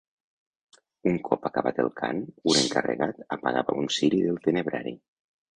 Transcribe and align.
Un 1.11 1.19
cop 1.27 1.45
acabat 1.49 1.83
el 1.83 1.91
cant 2.01 2.23
un 2.53 2.57
encarregat 2.63 3.23
apagava 3.39 3.79
un 3.83 3.93
ciri 3.99 4.23
del 4.29 4.45
tenebrari. 4.49 4.97